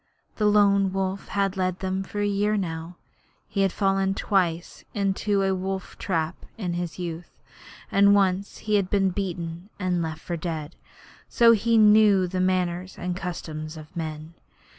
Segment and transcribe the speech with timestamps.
[0.37, 2.95] The Lone Wolf had led them for a year now.
[3.47, 7.29] He had fallen twice into a wolf trap in his youth,
[7.91, 10.75] and once he had been beaten and left for dead;
[11.29, 14.33] so he knew the manners and customs of men.